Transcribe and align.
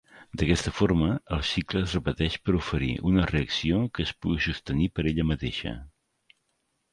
D"aquesta 0.41 0.71
forma, 0.75 1.09
el 1.35 1.43
cicle 1.49 1.83
es 1.87 1.93
repeteix 1.97 2.37
per 2.47 2.55
oferir 2.61 2.89
una 3.11 3.27
reacció 3.33 3.83
que 3.99 4.07
es 4.09 4.15
pugui 4.25 4.43
sostenir 4.47 4.89
per 5.01 5.07
ella 5.13 5.27
mateixa. 5.35 5.77